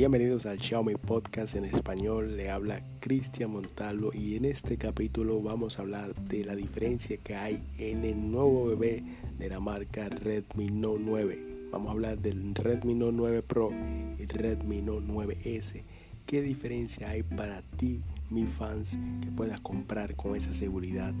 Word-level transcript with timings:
Bienvenidos 0.00 0.46
al 0.46 0.58
Xiaomi 0.58 0.94
Podcast 0.94 1.56
en 1.56 1.66
español, 1.66 2.34
le 2.34 2.48
habla 2.50 2.80
Cristian 3.00 3.50
Montalvo 3.50 4.10
y 4.14 4.34
en 4.34 4.46
este 4.46 4.78
capítulo 4.78 5.42
vamos 5.42 5.78
a 5.78 5.82
hablar 5.82 6.14
de 6.14 6.42
la 6.42 6.56
diferencia 6.56 7.18
que 7.18 7.34
hay 7.34 7.62
en 7.76 8.06
el 8.06 8.32
nuevo 8.32 8.64
bebé 8.64 9.02
de 9.38 9.50
la 9.50 9.60
marca 9.60 10.08
Redmi 10.08 10.70
Note 10.70 11.02
9. 11.04 11.68
Vamos 11.70 11.88
a 11.88 11.92
hablar 11.92 12.18
del 12.18 12.54
Redmi 12.54 12.94
Note 12.94 13.12
9 13.14 13.42
Pro 13.42 13.72
y 14.18 14.24
Redmi 14.24 14.80
Note 14.80 15.06
9S. 15.06 15.82
¿Qué 16.24 16.40
diferencia 16.40 17.10
hay 17.10 17.22
para 17.22 17.60
ti, 17.60 18.00
mis 18.30 18.48
fans, 18.48 18.98
que 19.20 19.30
puedas 19.30 19.60
comprar 19.60 20.16
con 20.16 20.36
esa 20.36 20.52
seguridad 20.52 21.12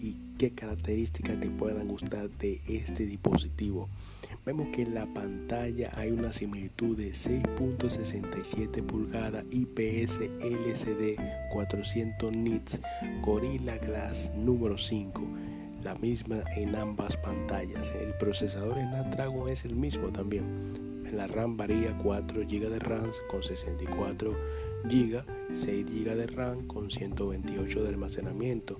y 0.00 0.16
qué 0.38 0.50
características 0.50 1.40
te 1.40 1.48
puedan 1.50 1.88
gustar 1.88 2.28
de 2.30 2.60
este 2.66 3.06
dispositivo? 3.06 3.88
Vemos 4.44 4.68
que 4.68 4.82
en 4.82 4.94
la 4.94 5.06
pantalla 5.06 5.90
hay 5.94 6.10
una 6.10 6.32
similitud 6.32 6.96
de 6.96 7.10
6.67 7.10 8.82
pulgadas 8.84 9.44
IPS 9.50 10.20
LCD 10.40 11.16
400 11.52 12.36
nits 12.36 12.80
Gorilla 13.22 13.78
Glass 13.78 14.30
número 14.36 14.78
5 14.78 15.22
la 15.82 15.94
misma 15.96 16.42
en 16.56 16.74
ambas 16.76 17.16
pantallas 17.16 17.92
el 18.00 18.14
procesador 18.14 18.78
en 18.78 18.88
Snapdragon 18.88 19.48
es 19.48 19.64
el 19.64 19.74
mismo 19.74 20.12
también 20.12 20.86
la 21.12 21.26
RAM 21.26 21.56
varía 21.56 21.96
4 22.02 22.42
GB 22.42 22.68
de 22.68 22.78
RAM 22.78 23.10
con 23.28 23.42
64 23.42 24.36
GB 24.88 25.24
6 25.52 25.86
GB 25.86 26.14
de 26.16 26.26
RAM 26.26 26.66
con 26.66 26.90
128 26.90 27.82
de 27.82 27.88
almacenamiento 27.88 28.78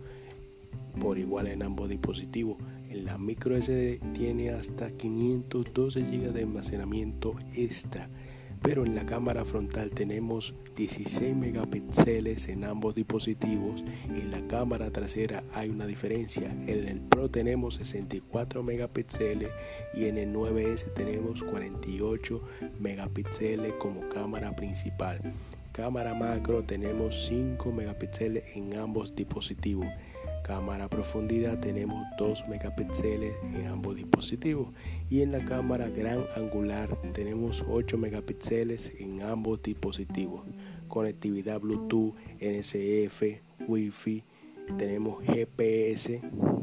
por 1.00 1.18
igual 1.18 1.46
en 1.48 1.62
ambos 1.62 1.88
dispositivos 1.88 2.56
la 3.04 3.18
micro 3.18 3.60
SD 3.60 4.00
tiene 4.14 4.50
hasta 4.50 4.90
512 4.90 6.00
GB 6.00 6.32
de 6.32 6.42
almacenamiento 6.42 7.36
extra, 7.54 8.08
pero 8.62 8.84
en 8.86 8.94
la 8.94 9.04
cámara 9.04 9.44
frontal 9.44 9.90
tenemos 9.90 10.54
16 10.76 11.36
megapíxeles 11.36 12.48
en 12.48 12.64
ambos 12.64 12.94
dispositivos. 12.94 13.84
En 14.08 14.30
la 14.30 14.46
cámara 14.48 14.90
trasera 14.90 15.44
hay 15.52 15.68
una 15.68 15.86
diferencia. 15.86 16.50
En 16.66 16.88
el 16.88 17.00
Pro 17.00 17.30
tenemos 17.30 17.74
64 17.76 18.62
megapíxeles 18.62 19.50
y 19.94 20.06
en 20.06 20.18
el 20.18 20.32
9S 20.32 20.92
tenemos 20.94 21.42
48 21.42 22.42
megapíxeles 22.80 23.74
como 23.74 24.08
cámara 24.08 24.56
principal. 24.56 25.20
Cámara 25.76 26.14
macro 26.14 26.62
tenemos 26.64 27.26
5 27.26 27.70
megapíxeles 27.70 28.44
en 28.54 28.78
ambos 28.78 29.14
dispositivos. 29.14 29.86
Cámara 30.42 30.88
profundidad 30.88 31.60
tenemos 31.60 32.02
2 32.16 32.48
megapíxeles 32.48 33.34
en 33.42 33.66
ambos 33.66 33.94
dispositivos. 33.94 34.70
Y 35.10 35.20
en 35.20 35.32
la 35.32 35.44
cámara 35.44 35.90
gran 35.90 36.24
angular 36.34 36.96
tenemos 37.12 37.62
8 37.68 37.98
megapíxeles 37.98 38.94
en 38.98 39.20
ambos 39.20 39.62
dispositivos. 39.62 40.44
Conectividad 40.88 41.60
bluetooth 41.60 42.14
nsf 42.40 43.22
wifi 43.68 44.24
tenemos 44.78 45.22
GPS, 45.24 46.20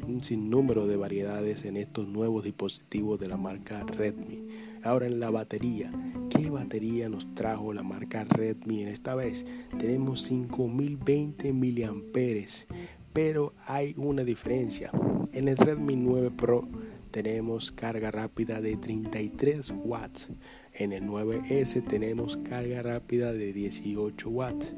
un 0.07 0.23
sinnúmero 0.23 0.87
de 0.87 0.97
variedades 0.97 1.65
en 1.65 1.77
estos 1.77 2.07
nuevos 2.07 2.43
dispositivos 2.43 3.19
de 3.19 3.27
la 3.27 3.37
marca 3.37 3.83
Redmi. 3.83 4.47
Ahora 4.83 5.05
en 5.05 5.19
la 5.19 5.29
batería, 5.29 5.89
¿qué 6.22 6.22
batería 6.53 7.09
nos 7.09 7.33
trajo 7.35 7.73
la 7.73 7.83
marca 7.83 8.23
Redmi 8.23 8.83
en 8.83 8.87
esta 8.87 9.15
vez? 9.15 9.45
Tenemos 9.77 10.23
5020 10.23 11.51
miliamperes 11.53 12.67
pero 13.13 13.53
hay 13.65 13.93
una 13.95 14.23
diferencia. 14.23 14.91
En 15.31 15.47
el 15.47 15.55
Redmi 15.55 15.95
9 15.95 16.31
Pro 16.31 16.67
tenemos 17.11 17.71
carga 17.71 18.09
rápida 18.09 18.59
de 18.59 18.75
33 18.75 19.73
watts. 19.85 20.29
En 20.73 20.91
el 20.91 21.03
9S 21.03 21.85
tenemos 21.87 22.37
carga 22.37 22.81
rápida 22.81 23.31
de 23.31 23.53
18 23.53 24.29
watts. 24.29 24.73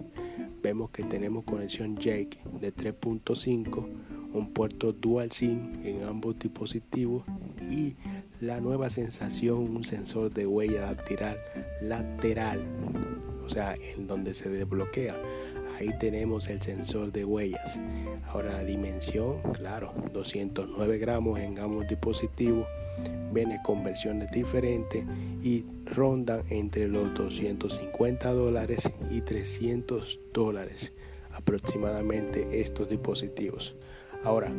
Vemos 0.61 0.89
que 0.89 1.03
tenemos 1.03 1.45
conexión 1.45 1.95
Jake 1.95 2.39
de 2.59 2.75
3.5, 2.75 3.87
un 4.33 4.49
puerto 4.49 4.91
dual 4.91 5.31
SIM 5.31 5.71
en 5.83 6.03
ambos 6.03 6.37
dispositivos 6.37 7.23
y 7.71 7.95
la 8.41 8.59
nueva 8.59 8.89
sensación, 8.89 9.75
un 9.75 9.83
sensor 9.83 10.31
de 10.31 10.47
huella 10.47 10.81
dactilar 10.81 11.37
lateral, 11.81 12.63
o 13.45 13.49
sea, 13.49 13.75
en 13.75 14.07
donde 14.07 14.33
se 14.33 14.49
desbloquea 14.49 15.15
Ahí 15.77 15.89
tenemos 15.99 16.47
el 16.47 16.61
sensor 16.61 17.11
de 17.11 17.25
huellas. 17.25 17.77
Ahora 18.27 18.53
la 18.53 18.63
dimensión, 18.63 19.41
claro, 19.53 19.93
209 20.13 20.97
gramos 20.97 21.37
en 21.39 21.59
ambos 21.59 21.85
dispositivos. 21.87 22.65
Viene 23.33 23.59
con 23.61 23.83
versiones 23.83 24.31
diferentes 24.31 25.03
y 25.43 25.65
rondan 25.83 26.43
entre 26.49 26.87
los 26.87 27.13
250 27.13 28.31
dólares 28.31 28.89
y 29.11 29.19
300 29.19 30.21
dólares 30.33 30.93
aproximadamente 31.33 32.61
estos 32.61 32.87
dispositivos. 32.87 33.75
Ahora, 34.23 34.53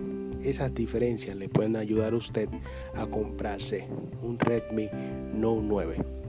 esas 0.48 0.74
diferencias 0.74 1.36
le 1.36 1.48
pueden 1.48 1.76
ayudar 1.76 2.12
a 2.12 2.16
usted 2.16 2.48
a 2.94 3.06
comprarse 3.06 3.86
un 4.22 4.38
Redmi 4.38 4.88
Note 5.34 5.62
9. 5.62 6.25